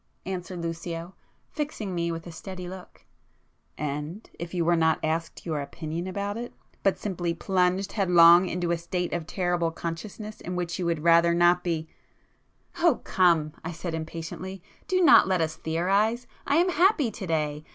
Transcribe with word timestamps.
answered 0.25 0.57
Lucio, 0.59 1.13
fixing 1.51 1.93
me 1.93 2.11
with 2.11 2.25
a 2.25 2.31
steady 2.31 2.67
look—"And—if 2.67 4.51
you 4.51 4.65
were 4.65 4.75
not 4.75 4.97
asked 5.03 5.45
your 5.45 5.61
opinion 5.61 6.07
about 6.07 6.37
it—but 6.37 6.97
simply 6.97 7.35
plunged 7.35 7.91
headlong 7.91 8.47
into 8.49 8.71
a 8.71 8.79
state 8.79 9.13
of 9.13 9.27
terrible 9.27 9.69
consciousness 9.69 10.41
in 10.41 10.55
which 10.55 10.79
you 10.79 10.87
would 10.87 11.03
rather 11.03 11.35
not 11.35 11.63
be——" 11.63 11.87
"Oh 12.79 13.01
come," 13.03 13.53
I 13.63 13.71
said 13.73 13.93
impatiently—"do 13.93 15.01
not 15.03 15.27
let 15.27 15.39
us 15.39 15.55
theorise! 15.57 16.25
I 16.47 16.55
am 16.55 16.69
happy 16.69 17.11
to 17.11 17.27
day! 17.27 17.63